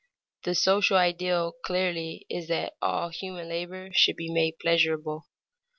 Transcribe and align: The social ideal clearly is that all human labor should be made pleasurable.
The 0.45 0.55
social 0.55 0.97
ideal 0.97 1.53
clearly 1.63 2.25
is 2.27 2.47
that 2.47 2.73
all 2.81 3.09
human 3.09 3.49
labor 3.49 3.91
should 3.93 4.15
be 4.15 4.31
made 4.33 4.57
pleasurable. 4.59 5.27